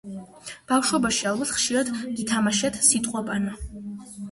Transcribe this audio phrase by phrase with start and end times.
[0.71, 1.93] ბავშვობაში ალბათ ხშირად
[2.23, 3.57] გითამაშიათ “სიტყვობანა“-